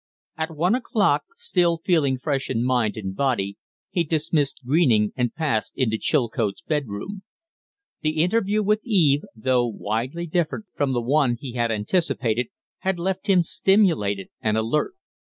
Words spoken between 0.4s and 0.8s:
one